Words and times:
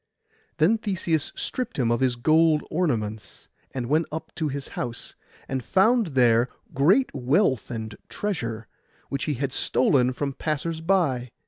Then 0.57 0.79
Theseus 0.79 1.31
stript 1.35 1.77
him 1.77 1.91
of 1.91 1.99
his 1.99 2.15
gold 2.15 2.63
ornaments, 2.71 3.49
and 3.69 3.85
went 3.85 4.07
up 4.11 4.33
to 4.33 4.47
his 4.47 4.69
house, 4.69 5.13
and 5.47 5.63
found 5.63 6.07
there 6.15 6.49
great 6.73 7.13
wealth 7.13 7.69
and 7.69 7.95
treasure, 8.09 8.67
which 9.09 9.25
he 9.25 9.35
had 9.35 9.53
stolen 9.53 10.11
from 10.11 10.31
the 10.31 10.37
passers 10.37 10.81
by. 10.81 11.29